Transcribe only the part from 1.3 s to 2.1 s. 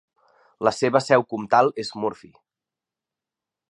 comtal és